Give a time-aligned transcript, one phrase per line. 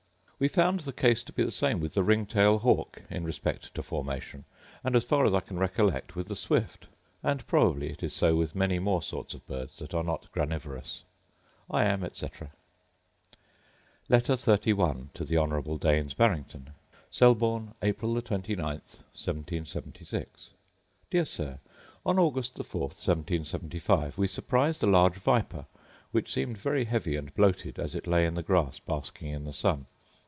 [0.41, 3.75] We found the case to be the same with the ring tail hawk, in respect
[3.75, 4.45] to formation;
[4.83, 6.87] and, as far as I can recollect, with the swift;
[7.21, 11.03] and probably it is so with many more sorts of birds that are not granivorous.
[11.69, 12.49] I am, etc.
[14.09, 16.71] Letter XXXI To The Honourable Daines Barrington
[17.11, 20.49] Selborne, April 29, 1776.
[21.11, 21.59] Dear Sir,
[22.03, 25.67] On August the 4th, 1775, we surprised a large viper,
[26.11, 29.53] which seemed very heavy and bloated, as it lay in the grass basking in the
[29.53, 29.85] sun.